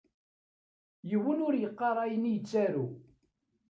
[1.09, 2.87] Yiwen ur iqqaṛ ayen i yettaru